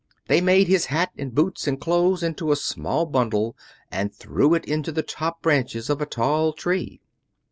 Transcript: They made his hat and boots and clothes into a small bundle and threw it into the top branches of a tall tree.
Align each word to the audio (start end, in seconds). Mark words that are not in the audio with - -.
They 0.27 0.41
made 0.41 0.67
his 0.67 0.87
hat 0.87 1.11
and 1.15 1.31
boots 1.31 1.67
and 1.67 1.79
clothes 1.79 2.23
into 2.23 2.51
a 2.51 2.55
small 2.55 3.05
bundle 3.05 3.55
and 3.91 4.11
threw 4.11 4.55
it 4.55 4.65
into 4.65 4.91
the 4.91 5.03
top 5.03 5.43
branches 5.43 5.91
of 5.91 6.01
a 6.01 6.07
tall 6.07 6.53
tree. 6.53 7.01